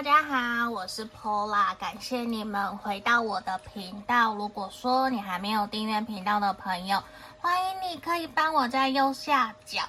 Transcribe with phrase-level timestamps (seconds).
[0.00, 4.34] 大家好，我是 Pola，感谢你们回到我的频道。
[4.34, 7.04] 如果说你还没有订阅频道的朋友，
[7.38, 9.82] 欢迎你可以帮我在右下角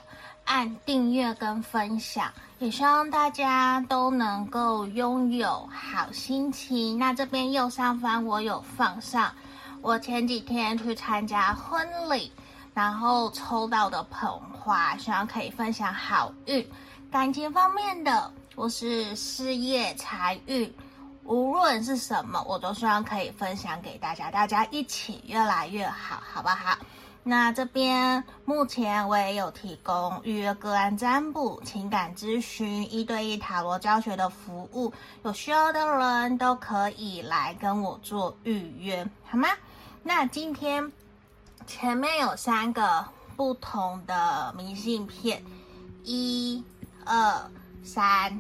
[0.43, 2.29] 按订阅跟分享，
[2.59, 6.99] 也希望大家都能够拥有好心情。
[6.99, 9.33] 那这边右上方我有放上
[9.81, 12.29] 我前几天去参加婚礼，
[12.73, 16.69] 然后抽到的捧花，希望可以分享好运。
[17.09, 18.29] 感情方面的，
[18.61, 20.71] 或是事业、财运，
[21.23, 26.77] 无论是什么，我都希望可以分享给大家，大家一起越来越好，好不好？
[27.23, 34.93] 那这边目前我也有提供预约个案占卜、情感咨询、一对一塔罗教学的服务，
[35.23, 39.49] 有需要的人都可以来跟我做预约，好吗？
[40.03, 40.91] 那今天
[41.65, 43.03] 前面有三个
[43.35, 45.43] 不同的明信片，
[46.03, 46.63] 一。
[47.03, 47.49] 二
[47.83, 48.39] 三，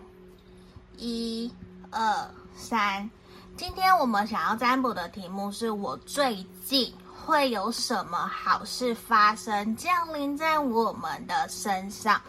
[1.01, 1.51] 一
[1.89, 3.09] 二三。
[3.57, 6.93] 今天我们想要占卜的题目是我最近
[7.25, 12.21] 会有什么好事发生，降临在我们的身上？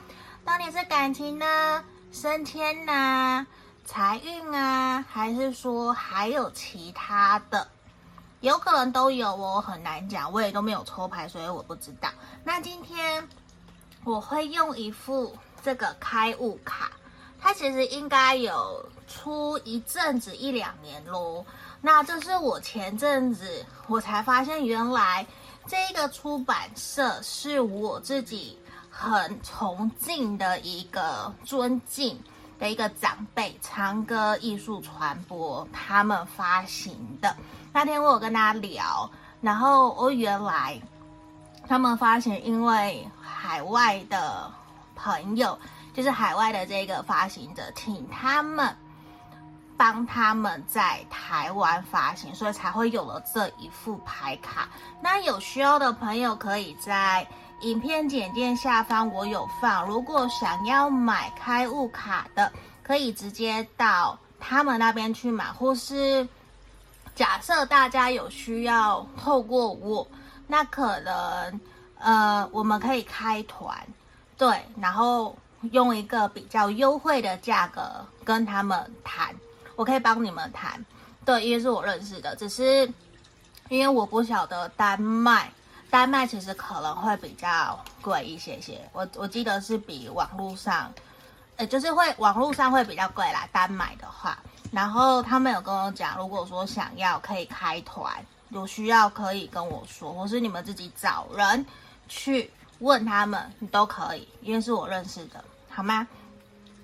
[0.43, 3.47] 到底是感情呢、升迁呢、
[3.85, 7.69] 财运啊，还是说还有其他的？
[8.41, 12.09] 有可能都有，我很难讲，我也都没有抽牌，所以我不知道。
[12.43, 13.29] 那今天
[14.03, 15.37] 我会用一副。
[15.65, 16.91] 这个开悟卡，
[17.43, 21.45] 它其实应该有出一阵子一两年喽。
[21.81, 25.27] 那这是我前阵子我才发现，原来
[25.67, 28.57] 这个出版社是我自己
[28.89, 32.17] 很崇敬的一个尊敬
[32.61, 37.37] 的一个长辈，长歌艺术传播他们发行的。
[37.73, 40.81] 那天我有跟他聊，然后我原来
[41.67, 44.49] 他们发行，因为海外的。
[44.95, 45.59] 朋友
[45.93, 48.77] 就是海外的这个发行者，请他们
[49.77, 54.69] 帮他们在台湾发行，所以才会有了这一副牌卡。
[55.03, 57.27] 那有需要的朋友可以在
[57.61, 62.53] 影片简介下方我有放，如果想要买开悟卡的，
[62.83, 66.27] 可以直接到他们那边去买，或是
[67.15, 70.07] 假设大家有需要透过我，
[70.47, 71.61] 那可能
[71.99, 73.77] 呃我们可以开团。
[74.39, 75.37] 对，然后
[75.71, 79.35] 用一个比较优惠的价格跟他们谈，
[79.77, 80.85] 我可以帮你们谈。
[81.25, 82.87] 对，因为是我认识的，只是
[83.69, 85.51] 因为我不晓得丹麦，
[85.89, 88.81] 丹麦其实可能会比较贵一些些。
[88.93, 90.93] 我我记得是比网络上，
[91.57, 93.49] 呃，就是会网络上会比较贵啦。
[93.53, 94.37] 丹麦的话，
[94.73, 98.13] 然后他们有跟我讲，如果说想要可以开团，
[98.49, 101.65] 有需要可以跟我说，或是你们自己找人
[102.09, 102.51] 去。
[102.79, 106.07] 问他们，你都可以，因为是我认识的，好吗？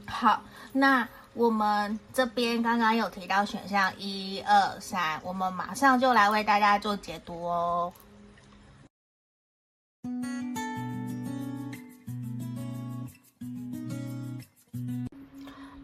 [0.07, 7.93] 好，那我们这边刚刚有提到选项一二三，我们马上就来为大家做解读哦。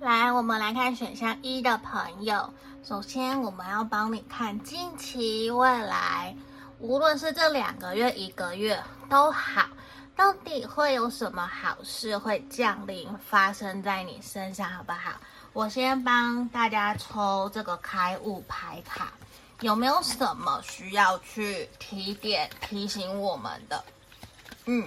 [0.00, 6.34] 来，我们来看选项一的朋友，首先我们要帮你看近期未来，
[6.78, 9.68] 无论是这两个月、一个月都好。
[10.16, 15.12] 到底会有什么好事会降临发生在你身上，好不好？
[15.52, 19.12] 我先帮大家抽这个开悟牌卡，
[19.60, 23.84] 有没有什么需要去提点提醒我们的？
[24.66, 24.86] 嗯，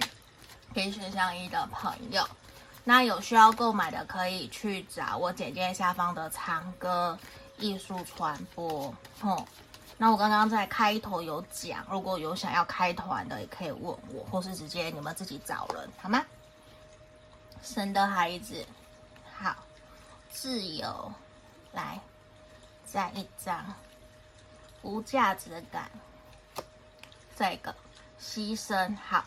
[0.74, 2.26] 给选项一的朋友，
[2.84, 7.18] 那有需要购买的可以去找我简介下方的长歌
[7.58, 9.46] 艺术传播，哦。
[10.00, 16.24] 那我刚刚在开头有讲，如果有想要开团的，也可以问我，或是直接你们自己找人，好吗？
[17.64, 18.64] 神的孩子，
[19.36, 19.56] 好，
[20.30, 21.12] 自由，
[21.72, 22.00] 来，
[22.86, 23.74] 再一张，
[24.82, 25.90] 无价值感，
[27.36, 27.74] 这个
[28.20, 29.24] 牺牲，好，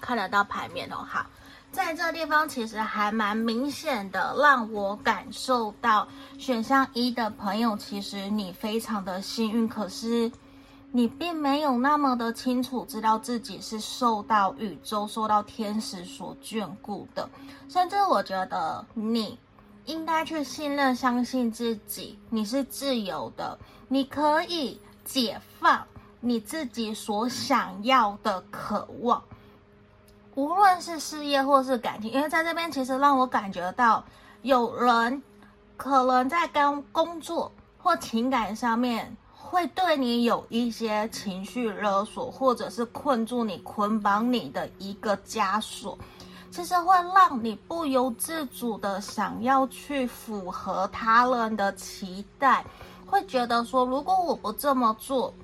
[0.00, 1.24] 看得到牌面哦，好。
[1.70, 10.30] 在这地方其实还蛮明显的，让我感受到选项一的朋友，其实你非常的幸运，可是
[10.90, 17.28] 你并没有那么的清楚知道自己是受到宇宙、受到天使所眷顾的，
[17.68, 19.38] 甚至我觉得你
[19.84, 25.86] 应该去信任、相信自己，你是自由的，你可以解放
[26.20, 29.22] 你自己所想要的渴望。
[30.38, 34.04] 无论是事业或是感情，因为在这边其实让我感觉到
[34.42, 35.20] 有人
[35.76, 45.98] 可能在跟工作或情感上面会对你有一些情绪勒索，或者是困住你、捆绑你的一个枷锁。
[46.52, 52.64] 其实会让你不由自主的想要去符合他人的期待，
[53.04, 55.34] 会觉得说，如果我不这么做，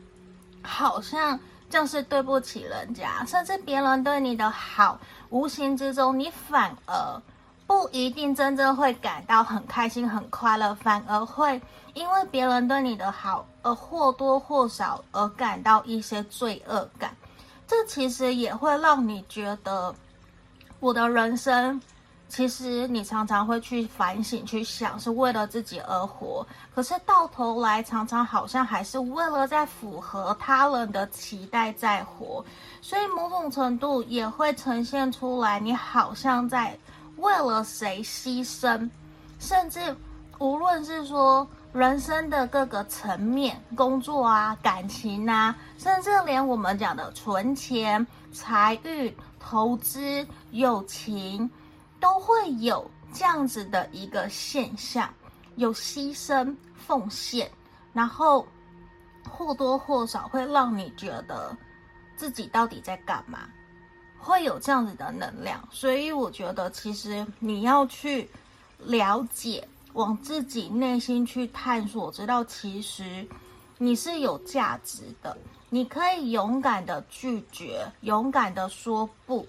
[0.62, 1.36] 好像
[1.74, 4.96] 就是对不起人家，甚至别人对你的好，
[5.30, 7.20] 无形之中你反而
[7.66, 11.60] 不一定真正会感到很开心、很快乐，反而会
[11.92, 17.12] 因为别人对你的好而或多或少而感到一些罪恶感。
[17.66, 19.92] 这其实也会让你觉得。
[20.78, 21.82] 我的人生，
[22.28, 26.44] 其实你常常会去反省、去想，是为了自己而活。
[26.74, 32.44] 可是到头来，常常好像还是为了在符合他人的期待在活。
[32.80, 36.76] 所以某种程度也会呈现出来，你好像在
[37.16, 38.90] 为了谁牺牲，
[39.38, 39.96] 甚至
[40.38, 49.14] 无论是说人生的各个层面，工作啊、感情啊，甚至连我们讲的存钱、财运。
[49.46, 51.50] 投资、友情
[52.04, 55.08] 都会有这样子的一个现象，
[55.56, 57.50] 有牺牲、奉献，
[57.94, 58.46] 然后
[59.26, 61.56] 或多或少会让你觉得
[62.14, 63.48] 自己到底在干嘛，
[64.18, 65.66] 会有这样子的能量。
[65.70, 68.28] 所以我觉得，其实你要去
[68.80, 73.26] 了解，往自己内心去探索，知道其实
[73.78, 75.34] 你是有价值的。
[75.70, 79.48] 你可以勇敢的拒绝，勇敢的说不，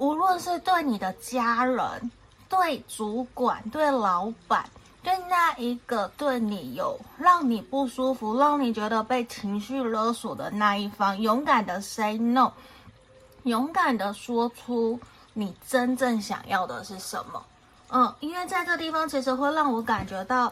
[0.00, 2.10] 无论是对你的家人、
[2.48, 4.64] 对主管、对老板、
[5.02, 12.50] 对那一个对你有让你不舒服、让你觉得被情绪勒索的那一方，勇敢的 say no，
[13.42, 14.98] 勇敢的说出
[15.34, 17.44] 你真正想要的是什么。
[17.90, 20.50] 嗯，因为在这地方其实会让我感觉到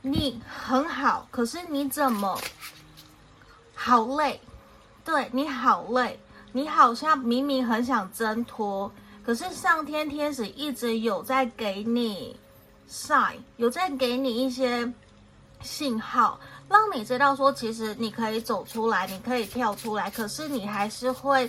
[0.00, 2.40] 你很好，可是你怎么？
[3.74, 4.40] 好累，
[5.04, 6.18] 对，你好累，
[6.52, 8.90] 你好像明明很想挣脱，
[9.24, 12.36] 可是上天天使一直有在给你
[12.90, 14.92] sign，有在给你一些
[15.62, 21.48] 信号，让你知道说，其实你可以走出来，你可以跳出来，可是你还是会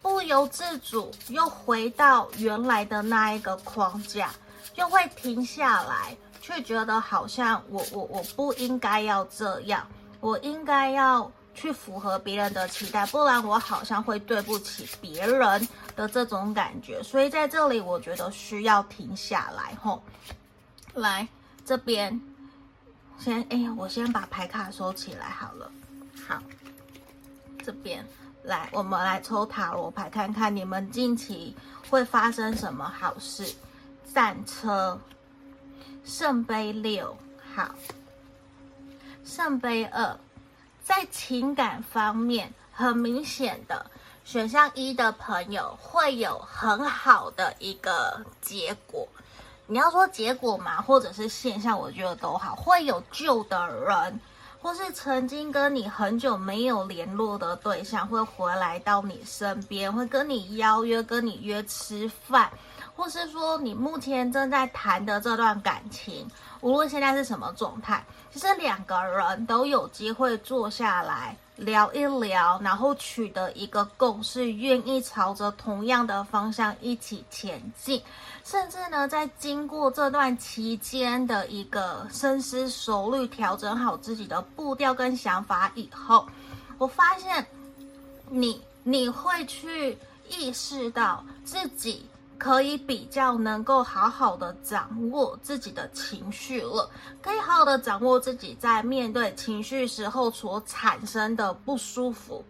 [0.00, 4.30] 不由自主又回到原来的那一个框架，
[4.76, 9.84] 又会停下来，却觉得好像我我我不应该要这样。
[10.20, 17.02] 我应该要去符合别人的期待，不然我好像会对不起别人的这种感觉。
[17.02, 20.00] 所以在这里，我觉得需要停下来吼。
[20.94, 21.26] 来
[21.64, 22.20] 这边，
[23.18, 25.70] 先哎呀，我先把牌卡收起来好了。
[26.26, 26.40] 好，
[27.64, 28.06] 这边
[28.44, 31.56] 来，我们来抽塔罗牌，看看你们近期
[31.90, 33.52] 会发生什么好事。
[34.14, 34.98] 战车，
[36.04, 37.16] 圣杯六，
[37.54, 37.74] 好。
[39.24, 40.18] 圣杯二，
[40.88, 43.84] 在情感方面，很明显的
[44.24, 49.06] 选项一的朋友会有很好的一个结果。
[49.66, 52.54] 你要说结果嘛，或者是现象，我觉得都好。
[52.56, 54.18] 会有旧的人，
[54.62, 62.50] 或是曾经跟你很久没有联络的对象，会回来到你身边，会跟你邀约，跟你约吃饭，
[62.98, 66.28] 或是说你目前正在谈的这段感情，
[66.60, 68.04] 无论现在是什么状态。
[68.32, 78.02] 其实两个人都有机会坐下来聊一聊，然后取得一个共识，愿意朝着同样的方向一起前进。
[78.42, 86.26] 甚至呢，在经过这段期间的一个深思熟虑、调整好自己的步调跟想法以后，
[86.78, 87.46] 我发现
[88.28, 89.96] 你你会去
[90.28, 92.04] 意识到自己。
[92.38, 96.88] 可以比较能够好好的掌握自己的情绪了，
[97.20, 102.44] 可以好好的掌握自己在面对情绪时候所产生的不舒服。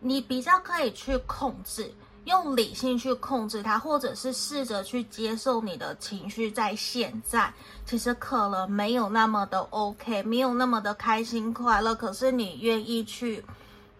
[0.00, 1.92] 你比较可以去控制，
[2.24, 6.50] 用理性去控制它，或者是试着去接受你的情绪。
[6.50, 7.52] 在现在，
[7.86, 13.44] 其实可能没有那么的 OK，没有那么的开心快乐，可是你愿意去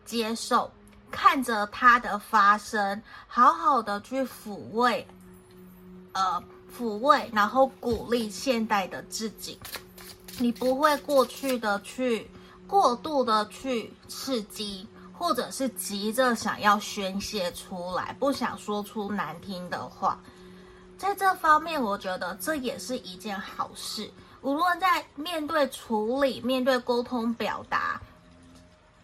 [0.04, 0.70] 接受。
[1.10, 5.06] 看着它的发生，好好的去抚慰，
[6.12, 6.42] 呃，
[6.76, 9.58] 抚慰，然后鼓励现代的自己。
[10.38, 12.30] 你不会过去的去
[12.66, 20.18] 过度的去刺激，或者是急着想要宣泄出来，不想说出难听的话。
[20.96, 24.10] 在这方面，我觉得这也是一件好事。
[24.42, 28.00] 无论在面对处理、面对沟通、表达。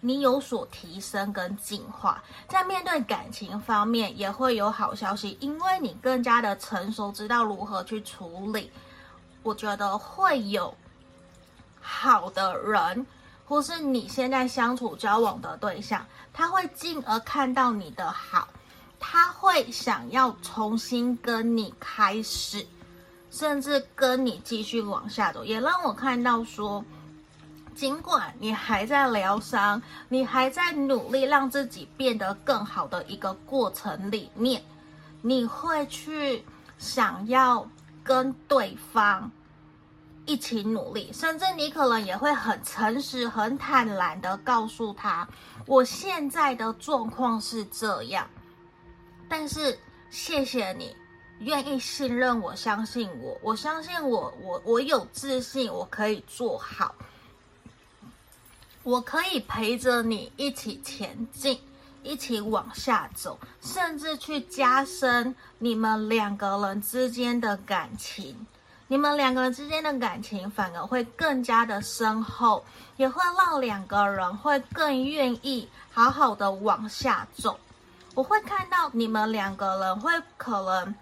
[0.07, 8.71] 你有所提升跟进化，在面对感情方面也会有好消息，因为你更加的成熟，知道如何去处理。
[9.43, 10.73] 我觉得会有
[11.81, 13.05] 好的人，
[13.45, 18.47] 或是你现在相处交往的对象，他会进而看到你的好，
[19.01, 22.65] 他会想要重新跟你开始，
[23.33, 26.85] 甚至跟你继续往下走，也让我看到说，
[27.77, 34.63] 尽管你还在疗伤，你还在努力让自己变得更好的一个过程里面，
[35.21, 36.43] 你会去
[36.79, 37.69] 想要
[38.03, 39.31] 跟对方
[40.25, 45.29] 一起努力，甚至你可能也会很诚实、很坦然的告诉他，
[45.67, 48.27] 我现在的状况是这样，
[49.29, 49.79] 但是
[50.09, 50.97] 谢谢你
[51.41, 56.95] 愿意信任我、相信我，我相信我，我我有自信，我可以做好。
[58.87, 61.59] 我可以陪着你一起前进，
[62.05, 68.47] 一起往下走，甚至去加深你们两个人之间的感情。
[68.87, 72.65] 你们两个人之间的感情反而会更加的深厚，
[72.97, 77.59] 也会让两个人会更愿意好好的往下走。
[78.15, 80.95] 我会看到你们两个人会可能，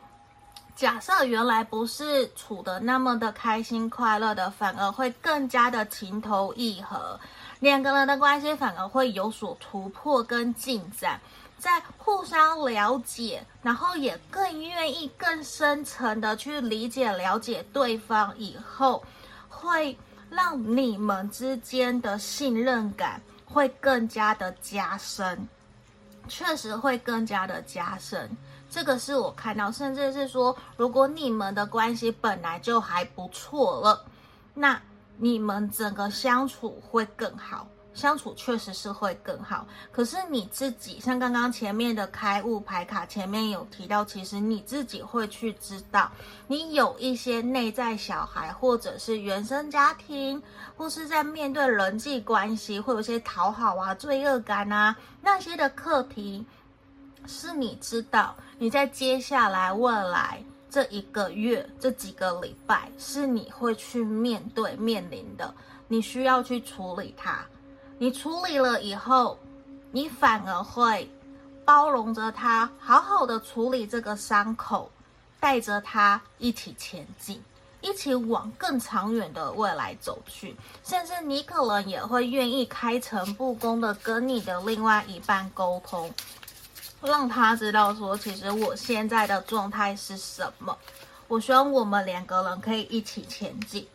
[0.84, 7.18] 假设原来不是处得那么的开心快乐的，反而会更加的情投意合。
[7.60, 11.18] 两个人的关系反而会有所突破跟进展，
[11.56, 19.02] 在互相了解，然后也更愿意更深层的去理解、了解对方以后，
[19.48, 19.96] 会
[20.28, 25.48] 让你们之间的信任感会更加的加深，
[26.28, 28.36] 确实会更加的加深。
[28.74, 34.04] 这个是我看到，甚至是说，如果你们的关系本来就还不错了，
[34.52, 34.80] 那。
[35.16, 39.64] 你们整个相处会更好，相处确实是会更好。
[39.92, 46.10] 可是你自己，像刚刚前面的开悟牌卡前面有提到，其实你自己会去知道，
[46.48, 50.42] 你有一些内在小孩，或者是原生家庭，
[50.76, 56.44] 或是在面对人际关系，会有些讨好啊、罪恶感啊那些的课题，
[57.24, 60.42] 是你知道你在接下来未来。
[60.70, 65.54] 这一个月，这几个礼拜是你会去面对、面临的，
[65.86, 67.46] 你需要去处理它。
[67.96, 69.38] 你处理了以后，
[69.92, 71.08] 你反而会
[71.64, 74.90] 包容着它，好好的处理这个伤口，
[75.38, 77.40] 带着它一起前进，
[77.80, 80.56] 一起往更长远的未来走去。
[80.82, 86.12] 甚至你可能也会愿意开诚布公的跟你的另外一半沟通。
[87.06, 90.76] 让他知道说，其实我现在的状态是什么。
[91.28, 93.86] 我希望我们两个人可以一起前进。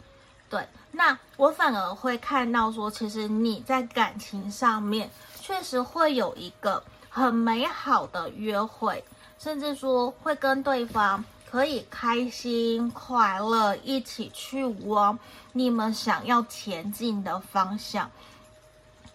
[0.49, 9.03] 对，那我反而会看到说，其实你在感情上面确实会有一个很美好的约会，
[9.37, 15.17] 甚至说会跟对方可以开心快乐一起去往
[15.51, 18.09] 你们想要前进的方向。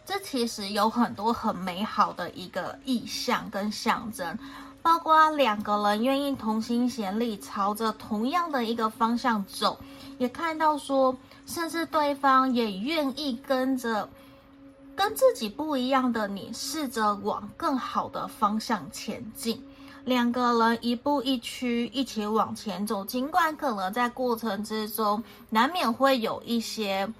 [0.06, 4.38] 这其实有很多很美好的一个意象跟象征，
[4.82, 9.78] 包括两个人愿意同心协力，朝着同样的一个方向走，
[10.18, 14.06] 也看到说，甚至对方也愿意跟着
[14.94, 19.64] 跟自己不一样的你，试着往更好的方向前进。
[20.04, 27.10] 两个人一步一趋，一起往前走，尽管可能在过程之中难免会有一些。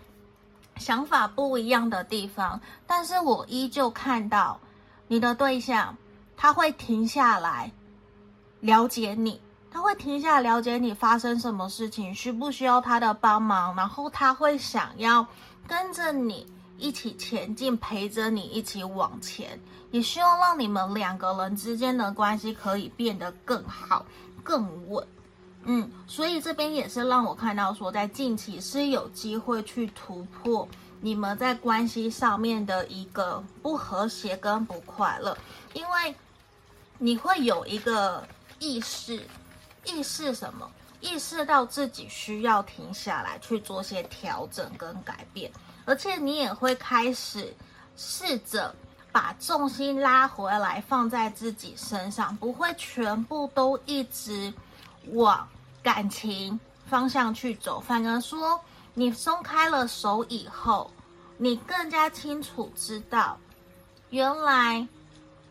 [0.76, 4.60] 想法不一样的地方，但是我依旧看到
[5.08, 5.96] 你的对象，
[6.36, 7.70] 他会停下来
[8.60, 9.40] 了解你，
[9.70, 15.26] 他会停下来了解你发生什么事情，需不需要他的帮忙，然后他会想要
[15.66, 24.04] 跟着你一起前进，陪着你一起往前，也希望让你们两个人之间的关系可以变得更好、
[24.42, 25.06] 更稳。
[25.66, 30.68] 嗯，所以这边也是让我看到说，在近期是有机会去突破
[31.00, 35.36] 你们在关系上面的一个不和谐跟不快乐，
[35.72, 36.14] 因为
[36.98, 38.26] 你会有一个
[38.58, 39.26] 意识，
[39.84, 40.70] 意识什么？
[41.00, 45.52] 意识到自己需要停下来去做些调整跟改变，
[45.84, 47.54] 而且你也会开始
[47.94, 48.74] 试着
[49.12, 54.52] 把重心拉回来，放在自己身上，不会全部都一直
[55.12, 55.46] 往。
[55.84, 58.58] 感情方向去走，反而说
[58.94, 60.90] 你松开了手以后，
[61.36, 63.38] 你更加清楚知道，
[64.08, 64.88] 原来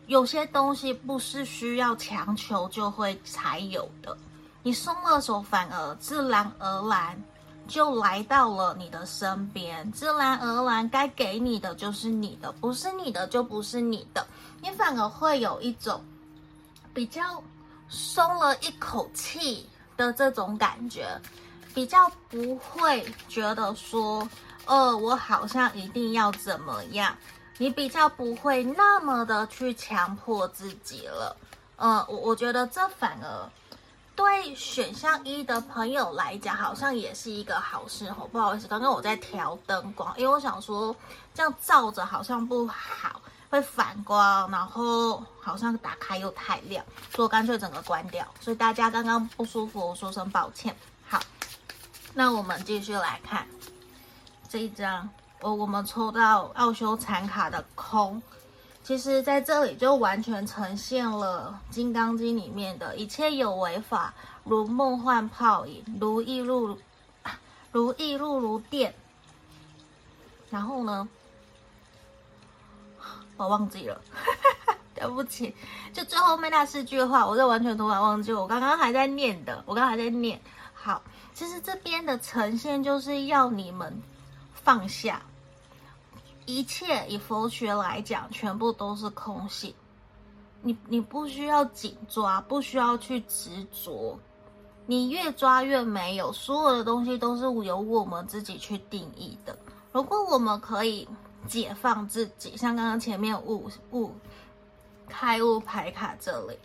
[0.08, 4.18] 有些东西不是需要强求就会才有的。
[4.64, 7.22] 你松了手，反而自然而然
[7.68, 14.26] 就来到了你的身边，自然而然该给你的就是你的，不是你的就不是你的，
[14.60, 16.02] 你反而会有一种
[16.92, 17.40] 比较
[17.88, 19.68] 松了一口气。
[19.96, 21.20] 的这种感觉，
[21.74, 24.28] 比较不会觉得说，
[24.66, 27.16] 呃，我好像一定要怎么样，
[27.58, 31.36] 你比较不会那么的去强迫自己了。
[31.76, 33.50] 呃，我我觉得这反而
[34.16, 38.28] 对选项一的朋友来讲，好像也是一个好事哦。
[38.30, 40.94] 不好意思，刚刚我在调灯光，因为我想说
[41.34, 43.20] 这样照着好像不好，
[43.54, 46.84] 会反光，然后好像打开又太亮，
[47.14, 48.26] 所以我干脆整个关掉。
[48.40, 50.74] 所以大家刚刚不舒服，我说声抱歉。
[51.06, 51.20] 好，
[52.14, 53.46] 那我们继续来看
[54.48, 55.08] 这一张。
[55.40, 58.20] 我我们抽到奥修残卡的空，
[58.82, 66.76] 其实在这里就完全呈现了《金刚经》里面的一切有为法，如梦幻泡影，如意入
[67.70, 68.92] 如意入如电。
[70.50, 71.08] 然后呢，
[73.36, 74.00] 我忘记了，
[74.94, 75.54] 对不起，
[75.92, 80.40] 就最后面那四句话，我就完全突然忘记，我刚刚还在念的，我刚刚还在念。
[80.72, 84.02] 好，其实这边的呈现就是要你们
[84.52, 85.22] 放下。
[86.46, 89.74] 一切以佛学来讲，全部都是空性。
[90.60, 94.18] 你你不需要紧抓，不需要去执着。
[94.86, 99.58] 你越抓越没有，所有的东西都是由我们自己去定义的。
[99.92, 101.08] 如果我们可以
[101.46, 104.12] 解放自己，像刚刚前面悟悟
[105.08, 106.58] 开悟牌卡这里，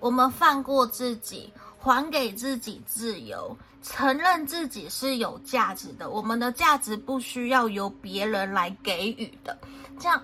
[0.00, 3.56] 我们放过自己，还给自己自由。
[3.82, 9.56] 承认自己是有价值的，我们的价值不需要由别人来给予的。
[10.00, 10.20] 这样，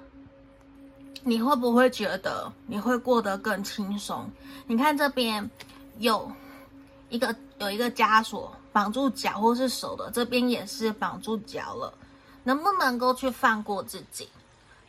[1.22, 4.28] 你会不会觉得你会过得更轻松？
[4.66, 5.48] 你看这边
[5.98, 6.28] 有
[7.08, 11.94] 一个有一个枷锁绑住脚或是手的，这边也是绑住脚了，
[12.44, 14.28] 能不能够去放过自己？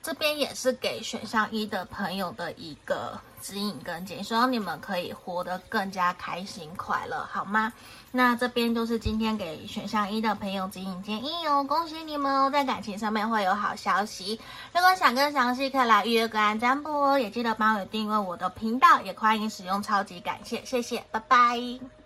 [0.02, 7.72] 这边也是给选项一的朋友的一个指引跟建议，希望你们可以活得更加开心快乐，好吗？
[8.12, 14.38] 那这边就是今天给选项一的朋友指引建议哦，恭喜你们哦，在感情上面会有好消息。
[14.74, 22.03] 如果想更详细，可以来预约个案占卜哦，也记得帮我订阅我的频道，也欢迎使用超级感谢，谢谢，拜拜。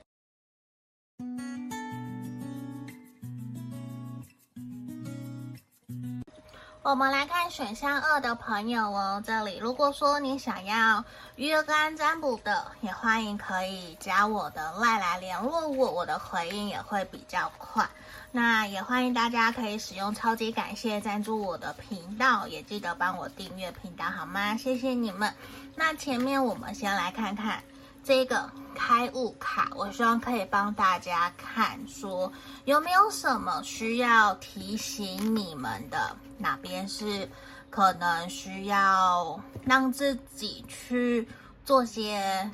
[6.88, 11.04] 我们来看选项二的朋友哦，这里如果说你想要
[11.36, 17.86] 预约个案占卜的，也欢迎可以加我的 LINE 来联络我，我的回应也会比较快。
[18.32, 24.56] 那也欢迎大家可以使用超级感谢赞助我的频道，也记得帮我订阅频道好吗？
[24.56, 25.34] 谢谢你们。
[25.76, 27.62] 那前面我们先来看看。
[28.08, 32.32] 这个开悟卡，我希望可以帮大家看，说
[32.64, 37.30] 有没有什么需要提醒你们的，哪边是
[37.70, 41.28] 可能需要让自己去
[41.66, 42.50] 做些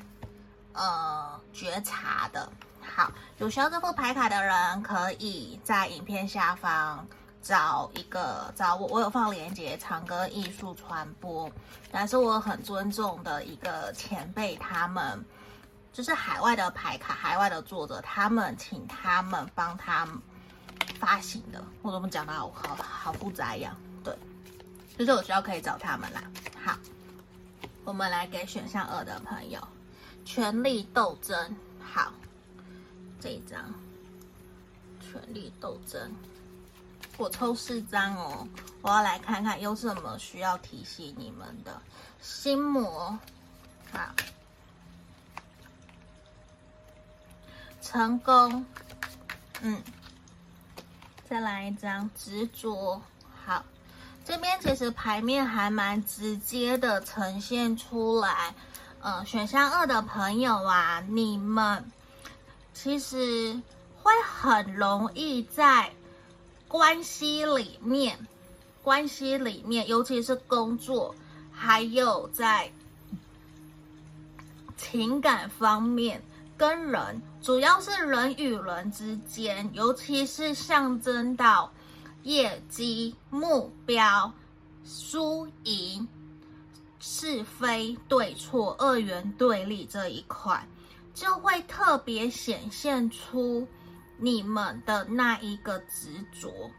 [0.72, 2.50] 呃觉察的。
[2.82, 7.06] 好，有需要这副牌卡的人，可以在影片下方
[7.40, 11.48] 找一个找我，我有放链接，长歌艺术传播，
[11.92, 15.24] 但是我很尊重的一个前辈，他们。
[15.94, 20.20] 就是海外的牌卡，海外的作者，他们请他们帮他们
[20.98, 21.64] 发行的。
[21.82, 23.76] 我怎么讲的好好好复杂一样？
[24.02, 24.12] 对，
[24.98, 26.24] 就是我需要可以找他们啦。
[26.64, 26.76] 好，
[27.84, 29.60] 我们来给选项二的朋友，
[30.24, 31.56] 权力斗争。
[31.80, 32.12] 好，
[33.20, 33.62] 这一张，
[35.00, 36.10] 权力斗争，
[37.16, 38.48] 我抽四张哦。
[38.82, 41.80] 我要来看看有什么需要提醒你们的。
[42.20, 43.16] 心魔，
[43.92, 44.12] 好。
[47.84, 48.64] 成功，
[49.60, 49.82] 嗯，
[51.28, 53.00] 再来一张执着。
[53.44, 53.62] 好，
[54.24, 58.54] 这边其实牌面还蛮直接的呈现出来。
[59.00, 61.84] 呃，选项二的朋友啊，你们
[62.72, 63.60] 其实
[64.02, 65.92] 会很容易在
[66.66, 68.18] 关系里面，
[68.82, 71.14] 关系里面，尤其是工作，
[71.52, 72.72] 还有在
[74.78, 76.22] 情感方面。
[76.56, 81.70] 跟人，主要是人与人之间，尤其是象征到
[82.22, 84.32] 业绩、目标、
[84.82, 86.08] 输赢、
[86.98, 90.66] 是非对错、二元对立这一块，
[91.12, 93.68] 就会特别显现出
[94.16, 96.70] 你们的那一个执着。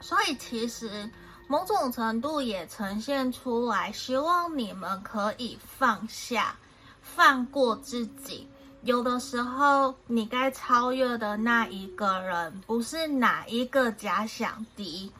[0.00, 1.10] 所以，其实
[1.48, 6.56] 某种程度也呈现出来，希望你们可以放下、
[7.02, 8.48] 放过自己。
[8.86, 15.10] 有的时候，你该超越的那一个人，不是哪一个假想敌。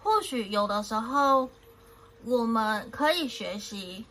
[0.00, 1.50] 或许有的时候，
[2.24, 4.04] 我们可以学习，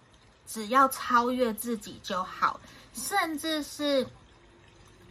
[0.46, 2.60] 只要超越自己就好。
[2.94, 4.06] 甚至是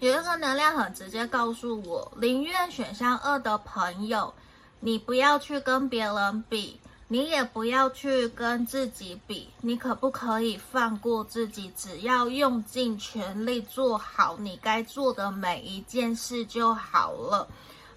[0.01, 4.35] 有一个能量很直接告诉我，宁愿选项二的朋友，
[4.81, 6.79] 你不要去跟别人比，
[7.11, 11.73] 你也不要去跟自己比，你可不可以放过自己？
[11.75, 17.49] 只要用尽全力做好你该做的每一件事就好了，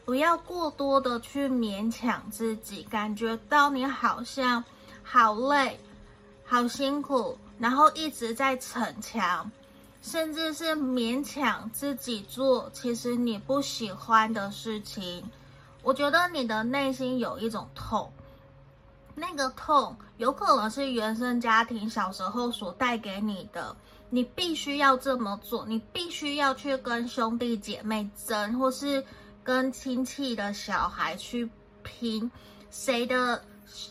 [0.06, 4.64] 不要过多的去勉强自己，感觉到你好像
[5.04, 5.78] 好累、
[6.46, 9.52] 好辛苦，然后一直在逞强，
[10.02, 15.22] 甚至是勉强自己做其实你不喜欢的事情。
[15.84, 18.10] 我觉得你的内心有一种痛。
[19.22, 23.76] 那个痛有可能是原生家庭小时候所带给你的，
[24.10, 29.06] 你必须要这么做，你必须要去跟兄弟姐妹争，或是
[29.44, 31.48] 跟亲戚的小孩去
[31.84, 32.32] 拼，
[32.72, 33.44] 谁的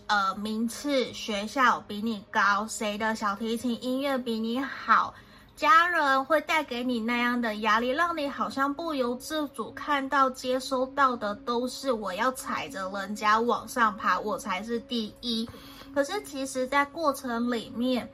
[0.09, 5.15] 呃名次学校比你高，谁的小提琴音乐比你好。
[5.61, 15.47] 家人会带给你那样的压力，让你好像不由自主看到、接收到的都是我要踩着人家往上爬，我才是第一。
[15.95, 18.09] 可是其实，在过程里面，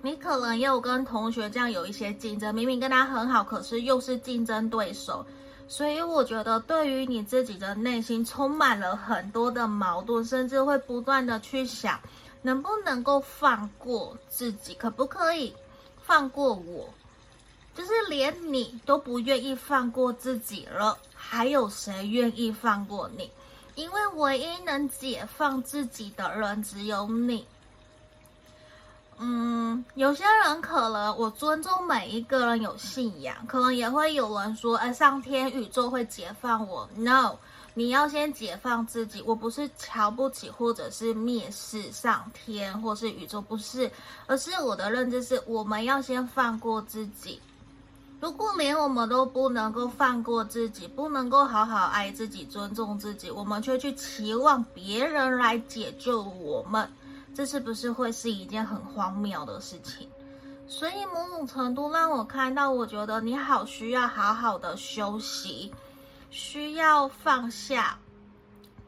[0.00, 5.26] 你可能也有跟同学这样有一些竞争，明明跟他很好，可是又是竞争对手。
[5.68, 12.00] 所以我觉得，对于你自己的内心充满了很多的矛盾，甚至会不断的去想，
[12.40, 15.54] 能不能够放过自己，可不可以？
[16.04, 16.88] 放过我，
[17.74, 23.30] 就是连你都不愿意放过自己了，还有谁愿意放过你？
[23.74, 27.46] 因为唯一能解放自己的人只有你。
[29.18, 37.36] 嗯，有些人可能我尊重每一个人有信仰，可能也会有人说，哎，上天宇宙会解放我？No。
[37.74, 43.90] 你要先解放自己，我不是瞧不起或者是蔑视上天或是宇宙，不是，
[44.26, 47.40] 而是我的认知是，我们要先放过自己。
[48.20, 56.88] 如果连我们都不能够放过自己，不能够好好爱自己、尊重自己，我们却去期望别人来解救我们，
[57.34, 60.06] 这是不是会是一件很荒谬的事情？
[60.68, 65.72] 所以某种程度让我看到，我觉得你好需要好好的休息。
[66.32, 67.98] 需要放下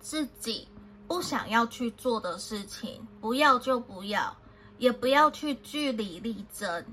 [0.01, 0.67] 自己
[1.07, 4.35] 不想要去做的事情，不要就不要，
[4.79, 6.85] 也不要去据理力争。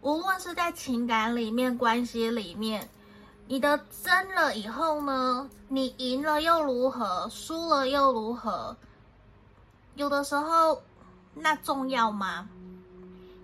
[0.00, 2.88] 无论是在情感里面、关系里面，
[3.48, 7.28] 你的争了以后呢，你赢了又如何？
[7.28, 8.76] 输了又如何？
[9.96, 10.80] 有的时候，
[11.34, 12.48] 那重要吗？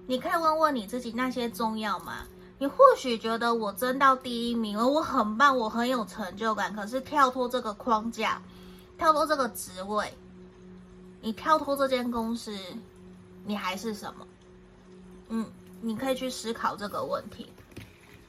[0.06, 2.24] 你可以问问你自己，那些重要吗？
[2.58, 6.74] 你或许觉得我争到第一名了，我很棒，我很有成就感。
[6.74, 8.40] 可是跳脱这个框架，
[8.96, 10.16] 跳脱这个职位，
[11.20, 12.56] 你跳脱这间公司，
[13.44, 14.26] 你还是什么？
[15.28, 15.46] 嗯，
[15.80, 17.52] 你可以去思考这个问题。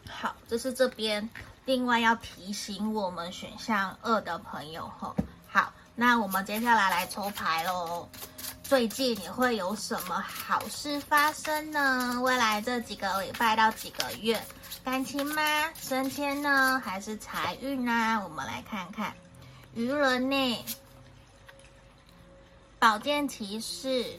[0.09, 1.29] 好，这是这边
[1.65, 5.15] 另外要提醒我们选项二的朋友吼。
[5.47, 8.09] 好，那我们接下来来抽牌喽。
[8.67, 12.19] 最近你会有什么好事发生呢？
[12.23, 14.43] 未来这几个礼拜到几个月，
[14.83, 15.43] 感情吗？
[15.79, 16.81] 升迁呢？
[16.83, 18.19] 还是财运呢？
[18.23, 19.13] 我们来看看，
[19.75, 20.65] 愚人呢？
[22.79, 24.17] 宝剑骑士，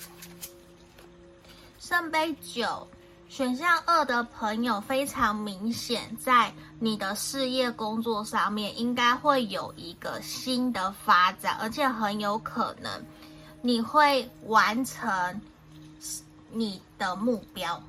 [1.81, 2.87] 圣杯九，
[3.29, 13.05] 选项二的朋友非常明显，在你的事业工作上面应该会有一个新的发展，而且很有可能。
[13.67, 15.41] 你会完成
[16.53, 17.83] 你的目标，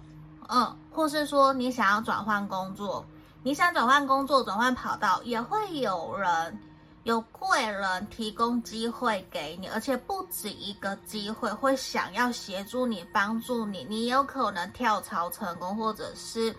[0.47, 3.05] 嗯，或是说你想要转换工作，
[3.43, 6.57] 你想转换工作、转换跑道，也会有人
[7.03, 16.55] 有贵人提供机会给你，而且不止一个机会，会想要协助你、帮助你，你有可能跳槽成功，或者是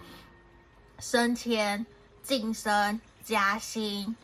[1.00, 1.84] 升迁、
[2.22, 4.14] 晋升、加薪。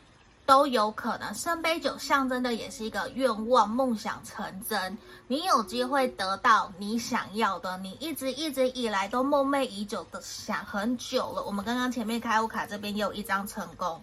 [0.45, 1.33] 都有可能。
[1.33, 4.97] 圣杯九象征的也是一个愿望、梦想成真。
[5.27, 11.43] 你有机会得到你想要的，你一直一直以来都梦寐已久的想很久了。
[11.43, 14.01] 我们刚刚前面开悟卡这边也有一张成功，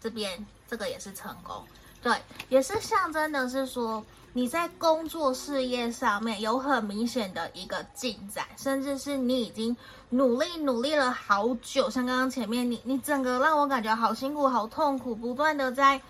[0.00, 1.64] 这边这个也是成功，
[2.02, 4.04] 对，也是象征的是说。
[4.32, 9.76] 你在工作事业上面有很明显的一个进展，甚至是你已经
[10.10, 11.88] 努力努力了好久。
[11.88, 16.00] 像刚刚前面你，你整个让我感觉好辛苦、好痛苦，不断的在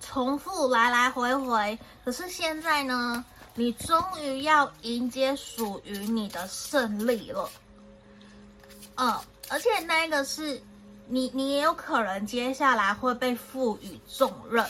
[0.00, 1.78] 重复来来回回。
[2.04, 3.24] 可是现在呢，
[3.54, 7.48] 你终于要迎接属于你的胜利了。
[8.96, 10.60] 嗯，而且那个是
[11.06, 14.66] 你，你也有可能接下来会被赋予重任。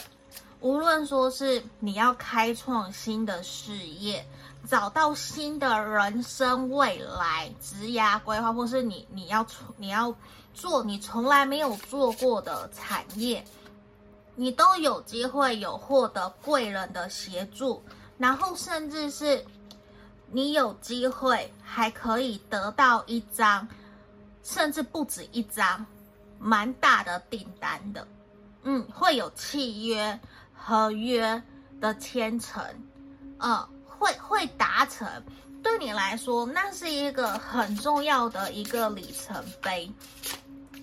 [0.61, 4.25] 无论说是你要开创新的事业，
[4.65, 9.45] 找到新的人生未来、职涯规划，或是你你要
[9.77, 10.13] 你要
[10.53, 13.43] 做你从来没有做过的产业，
[14.35, 17.83] 你都有机会有获得贵人的协助，
[18.17, 19.45] 然后甚至是
[20.31, 23.67] 你有机会还可以得到一张，
[24.43, 25.85] 甚至不止一张，
[26.39, 28.07] 蛮大的订单的，
[28.63, 30.19] 嗯，会有契约
[30.53, 31.41] 合约
[31.79, 32.63] 的签成，
[33.39, 35.07] 嗯，会会达成，
[35.63, 39.91] 对你来说那是一个很重要的一个里程碑，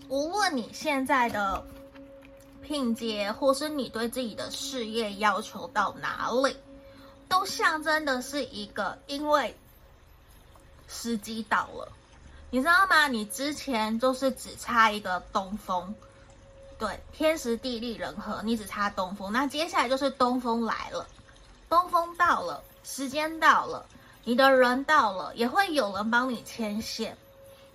[0.09, 1.65] 无论你现在的。
[2.65, 6.57] 拼接，或是你对自己的事业要求到哪里，
[7.29, 9.55] 都象征的是一个，因为
[10.89, 11.93] 时机到了，
[12.51, 13.09] 你知道吗？
[13.09, 15.93] 你之前就是只差一个东风，
[16.79, 21.07] 对，天时地利人和，你只差东风，那接下来就是东风来了，
[21.69, 22.63] 东风到了，
[22.95, 23.87] 时间到了，
[24.23, 27.17] 你的人到了，也会有人帮你牵线，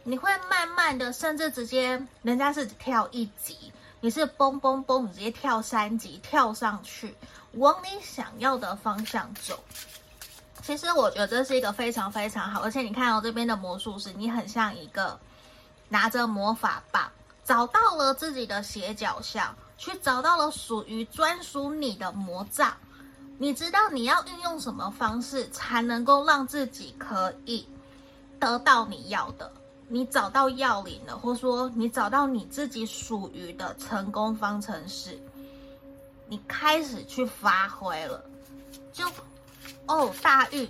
[0.03, 3.73] 你会慢慢的，甚至直接人家是跳一级。
[3.99, 7.17] 你是蹦蹦蹦，你直接跳三级跳上去，
[7.53, 9.59] 往你想要的方向走。
[10.61, 15.19] 其实我觉得这是一个非常非常好，而且你看到这边的魔术师，你很像一个
[15.89, 17.11] 拿着魔法棒，
[17.43, 22.77] 找到了自己的斜角巷，去找到了属于专属你的魔杖。
[23.37, 27.67] 你知道你要运用什么方式才能够让自己可以
[28.39, 29.51] 得到你要的。
[29.89, 35.17] 你找到要领了，或说你找到你自己属于的成功方程式，
[36.27, 38.21] 你开始去发挥了，
[38.91, 39.05] 就
[39.85, 40.69] 哦，大运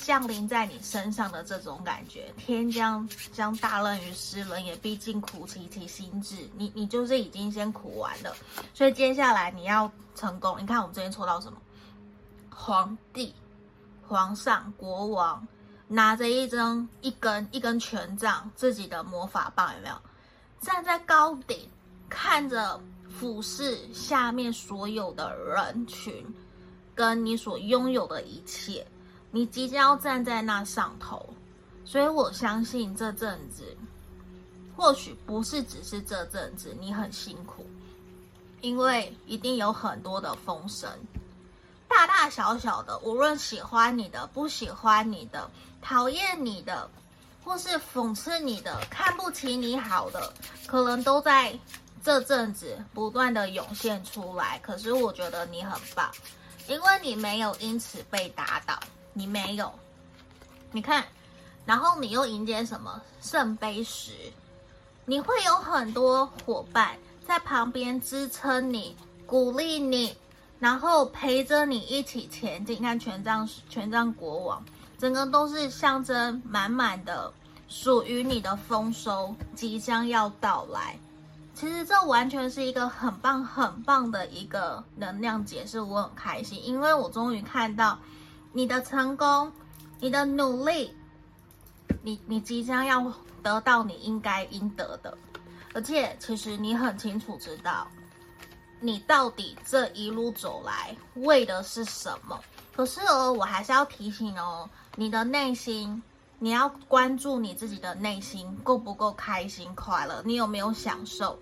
[0.00, 8.34] 降临在你身上的这种感觉，天将将大任于斯人也，毕竟苦其其心志，你你就是已经先苦完了，
[8.72, 10.56] 所以接下来你要成功。
[10.58, 11.58] 你看我们这边抽到什么？
[12.54, 13.34] 皇帝、
[14.06, 15.46] 皇上、国王。
[15.86, 19.94] 拿着一根一根一根权杖，自己的魔法棒有没有？
[20.58, 21.68] 站在高顶，
[22.08, 26.26] 看着俯视下面所有的人群，
[26.94, 28.84] 跟你所拥有的一切，
[29.30, 31.28] 你即将要站在那上头。
[31.84, 33.76] 所以我相信这阵子，
[34.74, 37.66] 或许不是只是这阵子你很辛苦，
[38.62, 40.90] 因为一定有很多的风声。
[41.96, 45.48] 大大小小的，无论喜欢你的、不喜欢你的、
[45.80, 46.90] 讨厌你的，
[47.44, 50.32] 或是讽刺你的、看不起你好的，
[50.66, 51.56] 可能都在
[52.02, 54.58] 这阵子不断的涌现出来。
[54.58, 56.10] 可是我觉得你很棒，
[56.66, 58.76] 因为你没有因此被打倒，
[59.12, 59.72] 你没有。
[60.72, 61.06] 你看，
[61.64, 64.10] 然后你又迎接什么圣杯十？
[65.04, 70.16] 你会有很多伙伴在旁边支撑你、鼓励你。
[70.64, 74.64] 然后陪着你一起前进，看权杖，权杖国王，
[74.96, 77.30] 整个都是象征满满的
[77.68, 80.98] 属于你的丰收即将要到来。
[81.54, 87.98] 其实这完全是一个很棒很棒的一个能量解释，我很开心，因为我终于看到
[88.54, 89.52] 你的成功，
[90.00, 90.96] 你的努力，
[92.00, 95.14] 你你即将要得到你应该应得的，
[95.74, 97.86] 而且其实你很清楚知道。
[98.84, 102.38] 你到底这一路走来为的是什么？
[102.76, 106.02] 可是哦，我还是要提醒哦，你的内心，
[106.38, 110.20] 你要关注你自己的内心够不够开心快乐？
[110.26, 111.38] 你有没有享受？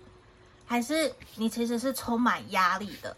[0.65, 3.13] 还是你其实是充满压力的？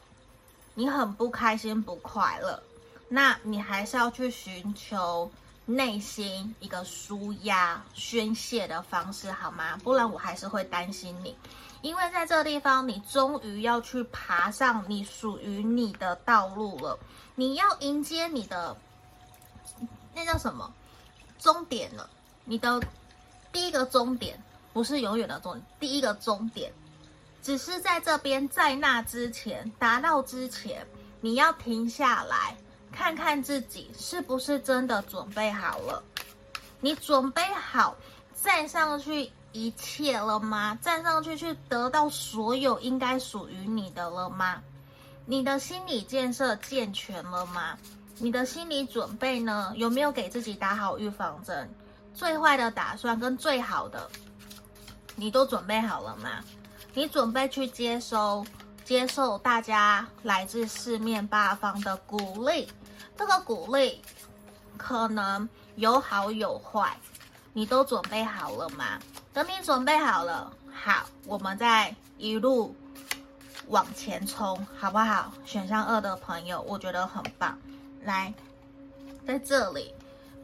[0.73, 2.59] 你很不开心不快乐？
[3.07, 5.31] 那你还是要去寻求
[5.67, 9.77] 内心一个舒压宣泄的方式好吗？
[9.83, 11.35] 不然我还是会担心你。
[11.85, 16.97] 因为在这个地方，你终于要去爬上你属于你的道路了。
[17.35, 18.75] 你要迎接你的
[20.15, 20.73] 那叫什么
[21.37, 22.09] 终点了？
[22.43, 22.81] 你的
[23.51, 24.41] 第一个终点
[24.73, 26.73] 不是永远的终点，第一个终点
[27.43, 30.87] 只是在这边，在那之前达到之前，
[31.21, 32.57] 你要停下来
[32.91, 36.01] 看看自己是不是真的准备好了。
[36.79, 37.95] 你准备好
[38.33, 39.31] 再上去。
[39.55, 40.77] 一切了吗？
[40.81, 44.61] 站上去去得到所有应该属于你的了吗？
[45.25, 47.77] 你的心理建设健全了吗？
[48.17, 49.71] 你的心理准备呢？
[49.77, 51.73] 有没有给自己打好预防针？
[52.13, 54.09] 最坏的打算跟最好的，
[55.15, 56.43] 你都准备好了吗？
[56.93, 58.45] 你准备去接收
[58.83, 62.67] 接受大家来自四面八方的鼓励，
[63.17, 64.01] 这个鼓励
[64.75, 66.97] 可能有好有坏，
[67.53, 68.99] 你都准备好了吗？
[69.35, 72.73] 等你准备好了，好，我们再一路
[73.67, 75.33] 往前冲，好不好？
[75.45, 77.59] 选项二的朋友，我觉得很棒。
[78.03, 78.33] 来，
[79.27, 79.93] 在这里，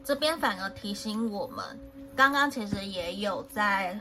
[0.04, 1.64] 这边反而提醒我们，
[2.14, 3.98] 刚刚其实也有在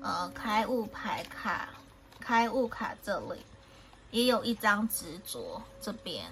[0.00, 1.68] 呃开悟牌卡、
[2.18, 3.36] 开悟卡这里，
[4.10, 6.24] 也有一张执着，这边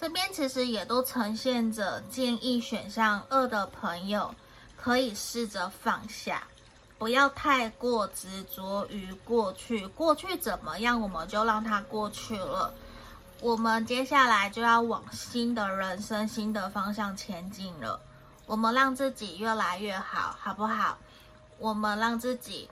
[0.00, 4.34] 这边其实也都呈现着建议选项二的朋友
[4.78, 6.42] 可以试着放下，
[7.00, 12.74] 不要太过执着于过去，过去怎么样我们就让它过去了。
[13.40, 17.98] 我们接下来就要往新的人生、新的方向前进了。
[18.44, 20.98] 我们让自己越来越好，好不好？
[21.56, 22.68] 我们让自己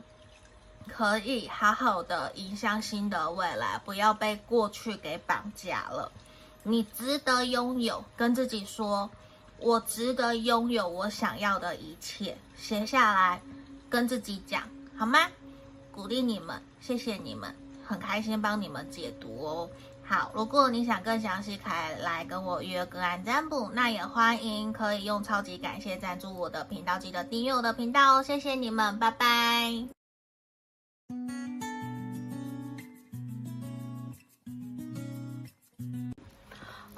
[0.87, 6.13] 可以好好的迎向新的未来，不要被过去给绑架了。
[6.65, 9.09] 你值得拥有，跟自己说，
[9.57, 12.37] 我值得拥有我想要的一切。
[12.59, 13.41] 写下来，
[13.89, 14.63] 跟自己讲，
[14.97, 15.19] 好吗？
[15.91, 19.71] 鼓励你们，谢谢你们，很开心帮你们解读哦。
[20.05, 28.23] 好，如果你想更详细，可以来跟我约个案占卜，那也欢迎可以用超级感谢赞助我的频道，记得订阅我的频道哦。
[28.23, 29.89] 谢谢你们，拜拜。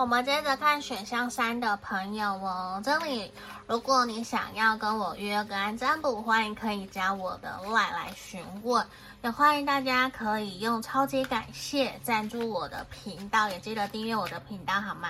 [0.01, 3.31] 我们接着看选项三的朋友哦，这里
[3.67, 8.87] 如果你想要跟我约个案占卜，欢迎可以加我的 LINE 来询问，
[9.21, 15.07] 也欢迎大家可以用超级感谢赞助我的频道，也记得订阅我的频道好吗？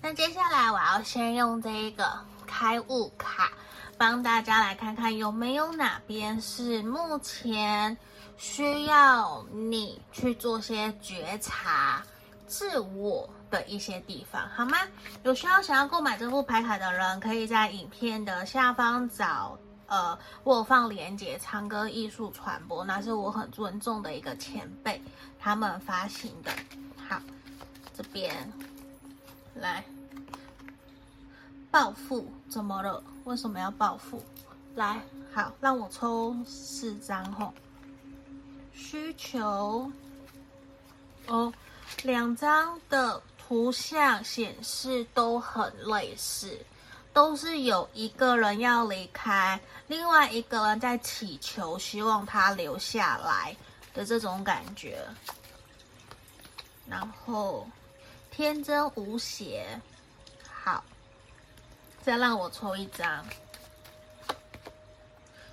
[0.00, 2.10] 那接下来我要先用这个
[2.46, 3.52] 开悟卡，
[3.98, 7.94] 帮大家来看看有没有哪边是目前
[8.38, 12.02] 需要你去做些觉察
[12.46, 14.78] 自我的一些地方，好吗？
[15.24, 25.02] 有需要想要购买这副牌卡的人，可以在影片的下方找，呃，我放连结，长歌艺术传播，那是我很尊重的一个前辈，
[25.38, 26.50] 他们发行的。
[27.08, 27.20] 好，
[27.96, 28.52] 这边
[29.54, 29.84] 来，
[31.70, 33.02] 暴富怎么了？
[33.24, 34.22] 为什么要暴富？
[34.76, 35.00] 来，
[35.34, 37.52] 好，让我抽四张吼，
[38.72, 39.90] 需求，
[41.26, 41.52] 哦，
[42.04, 43.20] 两张的。
[43.50, 46.56] 图像显示都很类似，
[47.12, 53.56] 都是有一个人要离开，另外一个人在祈求，希望他留下来
[53.92, 55.04] 的这种感觉。
[56.86, 57.68] 然后
[58.30, 59.80] 天真无邪，
[60.48, 60.84] 好，
[62.04, 63.26] 再让我抽一张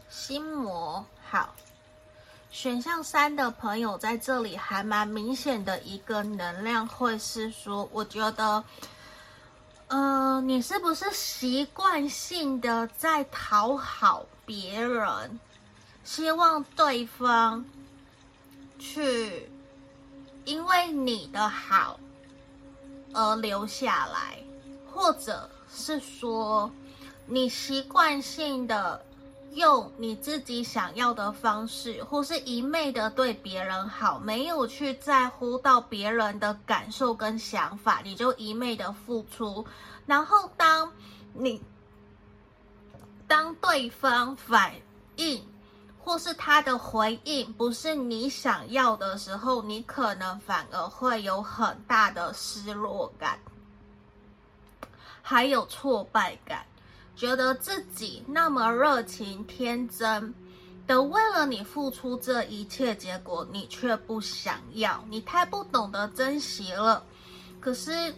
[0.08, 1.56] 心魔，好。
[2.60, 8.64] 选项三的朋友在这里还蛮明显的一个能量，会是说，我觉得，
[9.90, 15.40] 呃，你是不是习惯性的在讨好别人，
[16.04, 17.64] 希望对方
[18.80, 19.48] 去
[20.44, 22.00] 因为你的好
[23.14, 24.40] 而留下来，
[24.92, 26.72] 或者是说，
[27.28, 29.06] 你习惯性的。
[29.58, 39.66] 用你自己想要的方式，或是一昧的对别人好，没有去在乎到别人的感受跟想法，你就一昧的付出。
[40.06, 40.94] 然后当
[41.34, 41.62] 你
[43.28, 44.74] 当对方反
[45.18, 45.46] 应
[46.00, 53.38] 或是他的回应不是你想要的时候，你可能反而会有很大的失落感，
[55.22, 56.66] 还有挫败感。
[57.18, 60.34] 觉得自己那么热情天真
[60.86, 67.04] 的为了你付出这一切，结果你却不想要，你太不懂得珍惜了。
[67.60, 68.14] 可是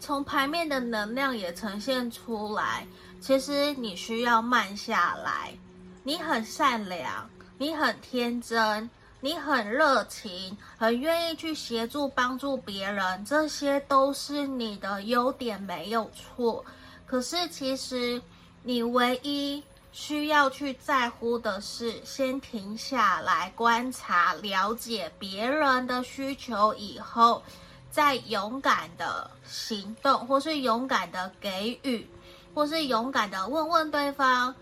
[0.00, 2.86] 从牌面的能量也呈现出来，
[3.20, 5.56] 其实你需要慢下来。
[6.02, 16.64] 你很善良，你很天真，你很热情，很愿意去协助帮助别人，这些都是你的优点，没有错。
[17.08, 18.20] 可是，其实
[18.62, 27.42] 你唯一需要去在乎的是，先停下来观察、了解别人的需求以后，
[27.90, 32.06] 再勇敢的行动，或是勇敢的给予，
[32.54, 34.54] 或是勇敢的问问对方：“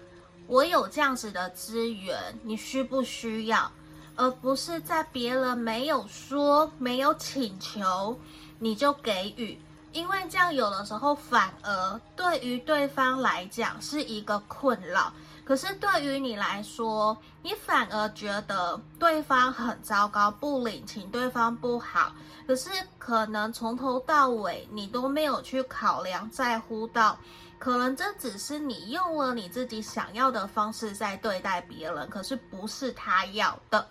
[0.47, 3.73] 我有这样子的资源，你需不需要？”
[4.15, 8.19] 而不是在别人没有说、没有请求，
[8.61, 9.59] 你就给予。
[9.97, 15.11] 因为这样有的时候反而对于对方来讲是一个困扰，
[15.43, 22.13] 可是对于你来说，你反而觉得对方很糟糕，不领情，对方不好。
[22.47, 22.69] 可是
[22.99, 27.19] 可能从头到尾你都没有去考量、在乎到，
[27.59, 33.89] 可能这只是你用了你自己想要的方式在对待别人，可是不是他要的。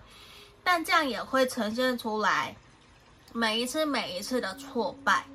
[0.64, 2.56] 但这样也会呈现出来
[3.34, 5.26] 每一次、每一次的挫败。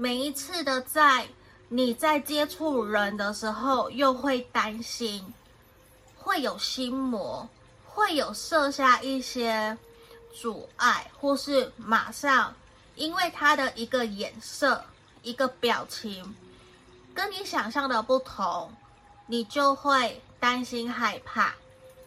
[0.00, 1.26] 每一次的在
[1.68, 5.34] 你在接触人的时候，又会担心，
[6.16, 7.48] 会有心魔，
[7.84, 9.76] 会有设下一些
[10.32, 12.54] 阻碍，或是马上
[12.94, 14.84] 因为他的一个眼色，
[15.24, 16.32] 一个表情
[17.12, 18.72] 跟你想象的不同，
[19.26, 21.52] 你就会担心害怕，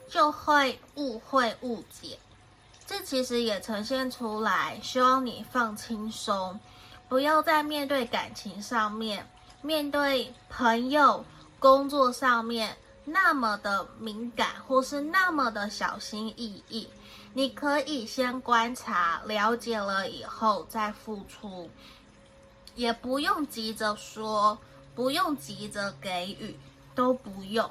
[0.09, 2.17] 就会误会误解。
[2.87, 6.57] 这其实也呈现出来，希望你放轻松，
[7.11, 9.29] 不要在面对感情上面，
[9.61, 11.25] 面对朋友、
[11.59, 16.87] 工作上面那么的敏感，或是那么的小心翼翼。
[17.33, 21.69] 你可以先观察、了解了以后再付出，
[22.75, 24.57] 也不用急着说，
[24.95, 26.57] 不用急着给予，
[26.95, 27.69] 都不用，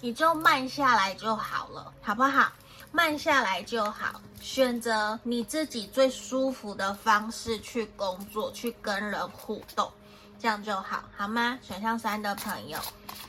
[0.00, 2.52] 你就慢下来就好了，好不好？
[2.96, 9.92] 慢下来就好，选择你自己最舒服的方式去工作，去跟人互动，
[10.40, 11.58] 这样就好，好吗？
[11.60, 12.78] 选项三的朋友，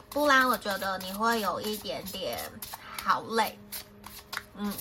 [0.10, 2.40] 不然我觉得你会有一点点
[3.04, 3.60] 好累，
[4.56, 4.74] 嗯。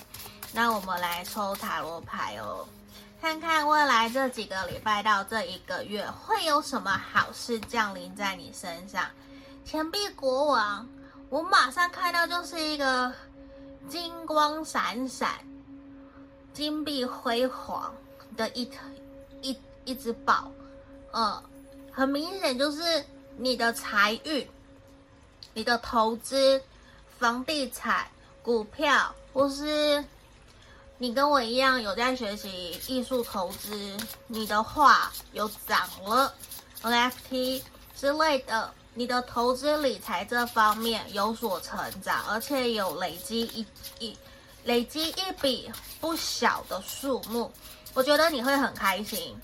[0.53, 2.65] 那我们来抽塔罗牌哦，
[3.21, 9.05] 看看未来这几个礼拜到这一个月会有什么好事降临在你身上。
[9.65, 10.89] 钱币国王，
[11.29, 13.13] 我马上看到就是一个
[13.89, 15.35] 金光闪闪、
[16.53, 17.95] 金碧辉煌
[18.37, 18.71] 的一
[19.43, 20.51] 一一只宝，
[21.13, 21.43] 嗯，
[21.93, 23.05] 很明显就是
[23.37, 24.49] 你的财运、
[25.55, 26.61] 你的投资、
[27.19, 28.07] 房地产、
[28.43, 30.05] 股票或是。
[30.99, 33.95] 你跟我一样有在学习艺术投资，
[34.29, 36.33] 你的画有涨了
[36.83, 37.61] ，NFT
[37.95, 43.67] 之类的，你的投资理财这方面有所成长，而且有累积一
[43.99, 44.17] 一
[44.65, 45.71] 累积一笔
[46.01, 47.53] 不小的数目，
[47.93, 49.39] 我觉得你会很开心，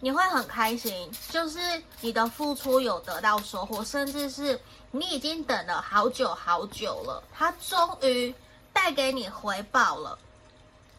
[0.00, 1.60] 你会很开心，就是
[2.00, 8.34] 你的付出有得到收获，甚至是你已经等了好久好久了，它终于
[8.72, 10.18] 带给你回报了。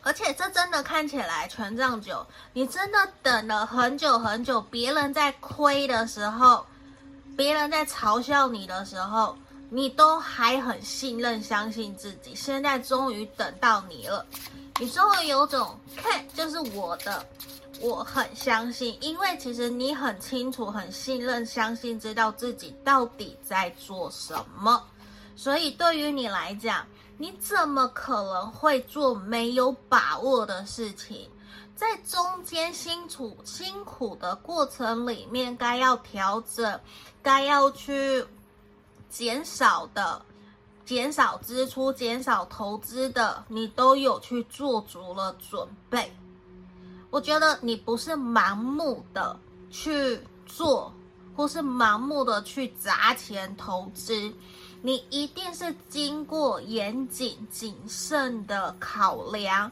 [0.02, 6.66] 而且这真的看起来权杖九，你真的等了很久很久，别人在亏的时候，
[7.40, 9.34] 别人在嘲笑你的时候，
[9.70, 12.36] 你都还很信任、相信自己。
[12.36, 14.26] 现在终于等到你了，
[14.78, 17.26] 你终于有种看，就是我的，
[17.80, 24.84] 我很相信，因为其实你很清楚、很信任、相信，知道自己到底在做什么，
[25.38, 26.86] 所以对于你来讲。
[27.22, 31.30] 你怎么可能会做没有把握的事情？
[31.76, 36.80] 在中间辛苦辛苦的过程里面，该要调整，
[37.22, 38.26] 该要去
[39.10, 40.26] 减少的，
[40.86, 46.12] 减少支出、减少投资的，你都有去做足了准备。
[47.10, 49.40] 我觉得你不是盲目的
[49.72, 50.94] 去做，
[51.36, 54.34] 或是盲目的去砸钱投资。
[54.82, 59.72] 你一定是经过严谨、谨慎的考量，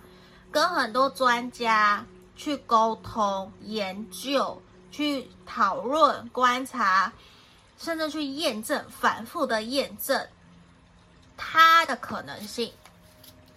[0.52, 7.14] 跟很多专家去沟通、研究、去讨论、观察，
[7.78, 10.28] 甚至去验证、反复的验证
[11.36, 12.72] 它的可能性，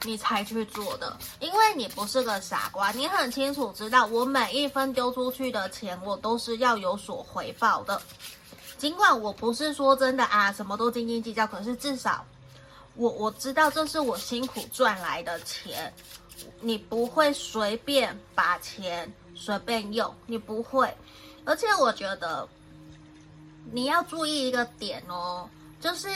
[0.02, 1.16] 你才去做的。
[1.40, 8.00] 因为你不是个傻瓜，你很清楚知道，我每一分丢出去的钱，我都是要有所回报的。
[8.76, 12.24] 尽管我不是说真的啊，什么都斤斤计较，可是至少
[12.94, 15.92] 我我知道这是我辛苦赚来的钱，
[16.60, 20.94] 你不会随便把钱随便用，你不会。
[21.44, 22.48] 而且我觉得
[23.72, 25.48] 你要注意一个点哦，
[25.80, 26.08] 就是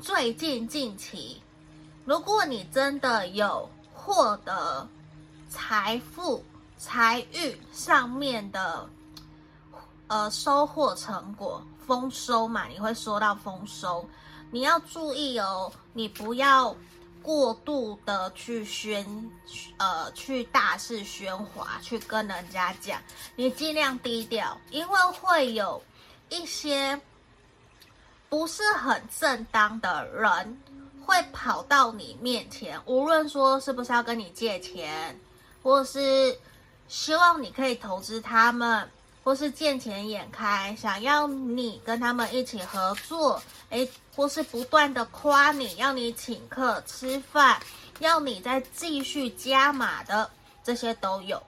[0.00, 1.40] 最近近期，
[2.04, 4.86] 如果你真的有获得
[5.48, 6.44] 财富、
[6.78, 8.88] 财运上面的
[10.08, 11.62] 呃收获成果。
[11.86, 14.08] 丰收嘛，你会收到丰收，
[14.50, 16.74] 你要注意哦，你不要
[17.20, 19.30] 过度的去宣，
[19.76, 22.98] 呃，去大肆喧哗，去跟人家讲，
[23.36, 25.82] 你尽量低调，因为会有
[26.34, 27.00] 一些
[28.28, 30.60] 不是很正当的人
[31.04, 35.18] 会跑到你面前，无论说是不是要跟你借钱，
[35.62, 36.36] 或是
[36.88, 38.88] 希望你可以投资他们。
[39.24, 47.58] 或是见钱眼开，想要你跟他们一起合作，诶，或是不断的夸你，要你请客吃饭，
[48.00, 50.30] 要你再继续加码的，
[50.62, 51.42] 这些都有。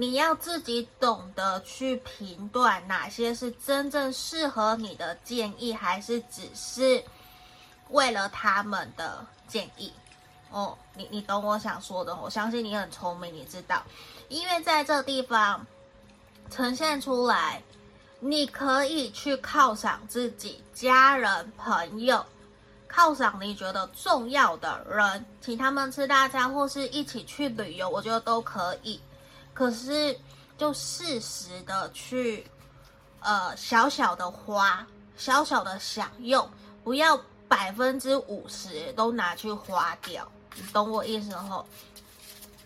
[0.00, 7.04] 你要自己懂得去评断哪些是真正适合你的建议，还是只是
[7.90, 9.92] 为了他们的建议。
[10.50, 13.82] 哦，你你懂我想说的，我相信你很聪明，你知道，
[14.28, 15.66] 因为在这地方。
[16.52, 17.62] 呈现出来，
[18.18, 22.26] 你可以去犒赏自己家人朋友，
[22.92, 29.00] 犒赏你觉得重要的人，请他们吃大餐或是一起去旅游，我觉得都可以。
[29.60, 30.18] 可是
[30.56, 32.46] 就适时的去
[33.20, 34.86] 呃小小的花，
[35.18, 36.48] 小小的享用，
[36.82, 41.66] 不要百分之五十都拿去花掉，你懂我意思吼？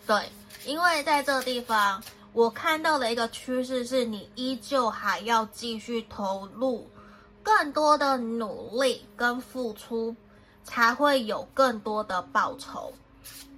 [0.07, 0.31] 对，
[0.63, 6.89] 因为在这地方，我看到的一个趋势是你依旧还要继续投入
[7.43, 10.15] 更多的努力跟付出，
[10.63, 12.93] 才会有更多的报酬。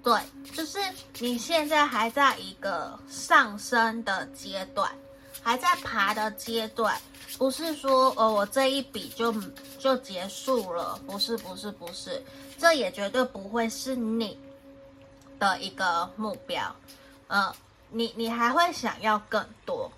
[0.04, 0.22] 对，
[0.54, 0.80] 就是
[1.20, 4.90] 你现在还在一个上升的阶段，
[5.44, 6.98] 还在爬的阶段，
[7.38, 9.34] 不是说呃我这一笔就
[9.78, 12.24] 就结束了，不是不是不是，
[12.58, 14.40] 这也绝对不会是你
[15.40, 16.74] 的一个目标，
[17.28, 17.54] 嗯，
[17.90, 19.92] 你你还会想要更多，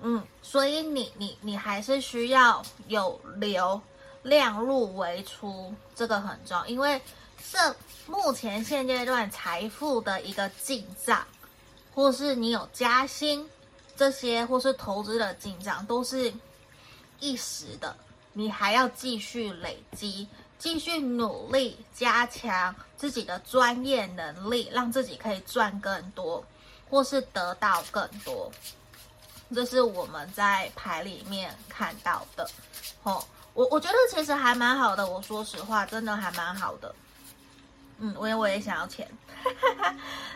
[0.00, 3.80] 嗯，所以你你你还是需要有流
[4.24, 7.00] 量入为出，这个很重要，因为。
[7.52, 7.76] 这
[8.06, 11.26] 目前现阶段财富的一个进账，
[11.94, 13.48] 或是你有加薪
[13.96, 16.32] 这些，或是投资的进账，都是
[17.18, 17.96] 一时的。
[18.34, 20.28] 你还要继续累积，
[20.58, 26.44] 继续努力，加强自己的专业能力，让自己可以赚更多，
[26.90, 28.52] 或是得到更多。
[29.54, 32.50] 这是我们在牌里面看到的。
[33.04, 33.24] 哦，
[33.54, 35.06] 我我觉得其实还蛮好的。
[35.06, 36.92] 我说实话，真的还蛮好的。
[37.98, 39.08] 嗯，我也我也想要钱，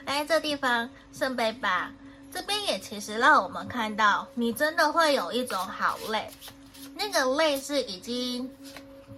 [0.07, 1.93] 来 这地方圣杯八，
[2.33, 6.31] 这边也其实让我们看到，你真的会有一种好累，
[6.95, 8.49] 那个累是已经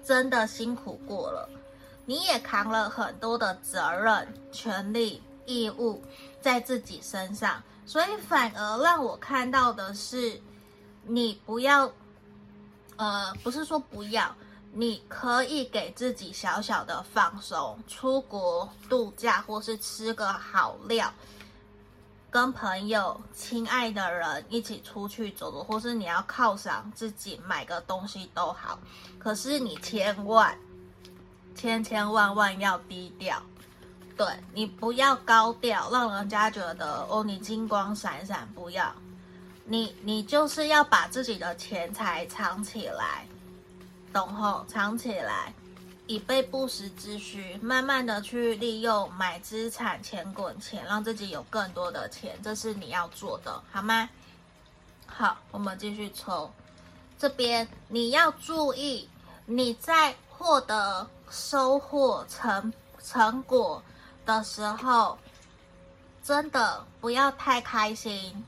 [0.02, 1.48] 真的辛苦过了，
[2.06, 6.02] 你也扛了很多的责任、权利、义务
[6.40, 10.40] 在自己身上，所以反而让我看到的是，
[11.04, 11.92] 你不要，
[12.96, 14.34] 呃，不是说不要。
[14.72, 21.12] 你可以给自己小小的放松，出国度假，或是吃个好料，
[22.30, 28.78] 跟朋友、亲爱的人一起出去走走，或是你要犒赏自己买个东西都好。
[29.18, 30.56] 可是你千万、
[31.56, 33.42] 千千万万要低调，
[34.16, 38.48] 对，你不要高调，让人家觉得哦，你金光闪闪。
[38.54, 38.94] 不要，
[39.64, 43.26] 你你就是要把自己的钱财藏起来。
[44.12, 45.52] 懂后藏起来，
[46.06, 47.56] 以备不时之需。
[47.62, 54.08] 慢慢的去利用买资产，钱滚钱，让自己有更多的钱，这是你要做的，好吗？
[55.06, 56.50] 好，我们继续抽。
[57.18, 59.08] 这边你要注意，
[59.46, 63.82] 你在获得收获成成果
[64.24, 65.18] 的时候，
[66.22, 68.44] 真的不要太开心。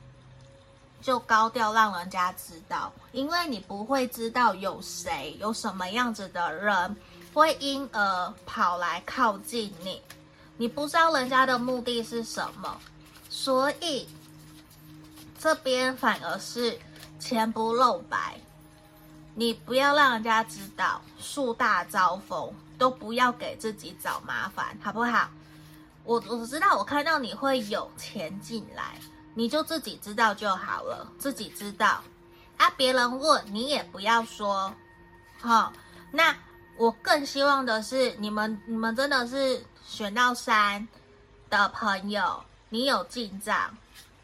[1.03, 6.97] 就高调让人家知道，因为你不会知道有谁有什么样子的人
[7.35, 10.01] 会因而跑来靠近你，
[10.57, 12.79] 你不知道人家的目的是什么，
[13.29, 14.09] 所以
[15.39, 16.79] 这边反而是
[17.19, 18.39] 钱不露白，
[19.35, 25.29] 你不要让人家知道，树大招风，都不要给自己找麻烦，好不好？
[26.05, 28.99] 我我知道，我看到你会有钱进来。
[29.35, 32.03] 你就自己知道就好了，自己知道
[32.59, 32.71] 啊。
[32.77, 34.75] 别人问你也不要说，
[35.41, 35.73] 好、
[36.11, 36.37] 那
[36.77, 40.87] 我更希望的是，你们你们真的是选到三
[41.49, 43.77] 的朋友，你有进账，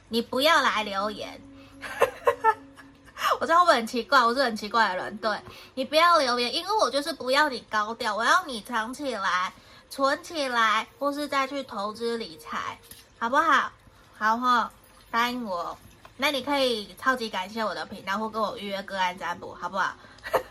[0.08, 1.40] 你不要来留言。
[3.40, 5.40] 我知道我很奇怪，我是很奇怪的人，对，
[5.74, 9.52] 你不要留言，因为我就是不要你高调，我要你藏起来、
[9.88, 12.78] 存起来，或是再去投资理财，
[13.18, 13.70] 好不好？
[14.16, 14.70] 好哈。
[15.10, 15.76] 答应我，
[16.16, 19.94] 那你可以超级感谢我的频道，或跟我预约个案占卜，好不好？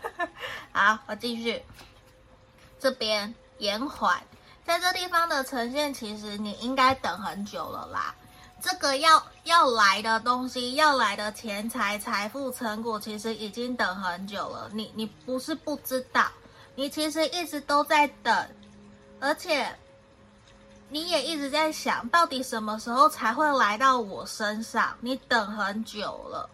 [0.72, 1.62] 好，我继续。
[2.80, 4.22] 这边延缓，
[4.64, 8.14] 在这地方的呈现，其实你应该等很久了啦。
[8.60, 14.68] 这个要要来的东西，要来的钱财、财富、成果，其实已经等很久了。
[14.72, 16.26] 你你不是不知道，
[16.74, 18.48] 你其实一直都在等，
[19.20, 19.72] 而且。
[20.90, 24.96] 你也一直在想到底什么时候才会来到我身上？
[25.00, 26.48] 你等很久了，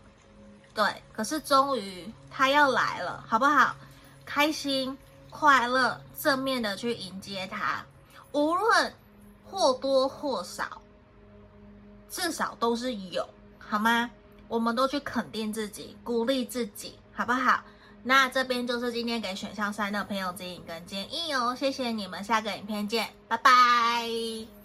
[0.75, 3.77] 对，可是终于他要来了，好不好？
[4.27, 4.97] 开心、
[5.31, 7.85] 快乐、正面的去迎接他，
[8.33, 8.93] 无论
[9.49, 10.81] 或多或少，
[12.11, 13.29] 至少都是有，
[13.59, 14.11] 好吗？
[14.49, 17.63] 我们都去肯定自己，鼓励自己，好不好？
[18.07, 24.64] 那这边就是今天给选项三的朋友指引跟建议哦，谢谢你们，下个影片见，拜拜。